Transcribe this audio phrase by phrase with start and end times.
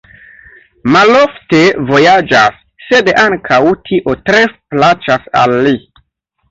[0.95, 1.59] Malofte
[1.91, 2.57] vojaĝas,
[2.87, 5.81] sed ankaŭ tio tre plaĉas al li.